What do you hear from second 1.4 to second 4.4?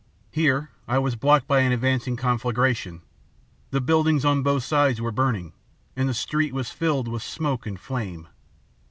by an advancing conflagration. The buildings